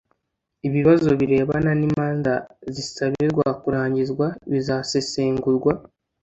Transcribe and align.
ibibazo 0.67 1.09
birebana 1.19 1.71
n’imanza 1.79 2.33
zisabirwa 2.73 3.47
kurangizwa 3.61 4.25
bizasesengurwa; 4.51 5.71